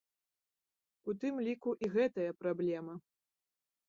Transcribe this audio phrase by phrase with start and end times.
[1.11, 2.93] У тым ліку і гэтая праблема.